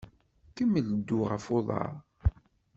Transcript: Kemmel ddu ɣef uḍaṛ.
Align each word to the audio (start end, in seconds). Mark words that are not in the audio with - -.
Kemmel 0.55 0.87
ddu 0.97 1.19
ɣef 1.31 1.45
uḍaṛ. 1.57 1.91